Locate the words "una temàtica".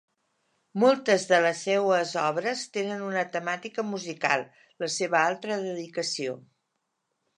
3.09-3.85